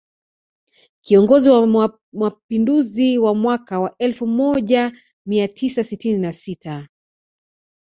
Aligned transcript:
Kiongozi 1.05 1.49
wa 1.49 1.93
mapinduzi 2.13 3.17
wa 3.17 3.35
mwaka 3.35 3.79
wa 3.79 3.97
elfu 3.97 4.27
moja 4.27 4.91
mia 5.25 5.47
tisa 5.47 5.83
sitini 5.83 6.19
na 6.19 6.33
sita 6.33 6.87